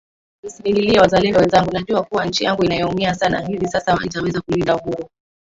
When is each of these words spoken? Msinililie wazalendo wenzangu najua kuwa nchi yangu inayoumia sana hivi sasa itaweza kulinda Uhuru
Msinililie 0.43 0.99
wazalendo 0.99 1.39
wenzangu 1.39 1.71
najua 1.71 2.03
kuwa 2.03 2.25
nchi 2.25 2.43
yangu 2.43 2.63
inayoumia 2.63 3.15
sana 3.15 3.47
hivi 3.47 3.67
sasa 3.67 3.97
itaweza 4.05 4.41
kulinda 4.41 4.75
Uhuru 4.75 5.09